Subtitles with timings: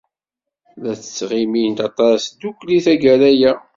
[0.81, 3.51] La ttɣimint aṭas ddukkli tagara-a.